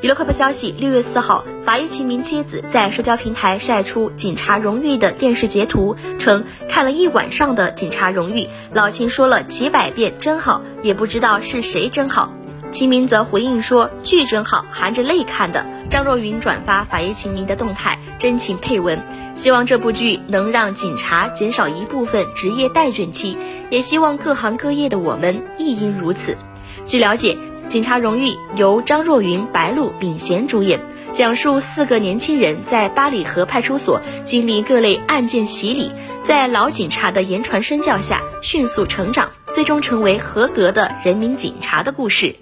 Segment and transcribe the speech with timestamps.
[0.00, 12.32] 娱乐快报消息：六月四号，法医秦明妻子在社交平台晒出警察荣誉的电视截图，称看了一晚上的警察荣誉，老秦说了几百遍真好，也不知道是谁真好。
[12.70, 15.66] 秦明则回应说剧真好，含着泪看的。
[15.90, 19.02] 张若昀转发法医秦明的动态，真情配文，
[19.34, 23.36] 希望这部剧能让警察减少一部分职业待卷期，
[23.68, 26.36] 也希望各行各业的我们亦应如此。
[26.86, 27.36] 据了解。
[27.68, 30.80] 《警察荣誉》由张若昀、白鹿领衔主演，
[31.12, 35.92] 讲述四个年轻人在八里河派出所经历各类案件洗礼，
[36.24, 42.36] 在老警察的言传身教下迅速成长，最终成为合格的人民警察的故事。